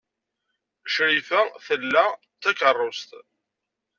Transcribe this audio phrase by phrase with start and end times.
[0.93, 2.05] Crifa tla
[2.41, 3.09] takeṛṛust.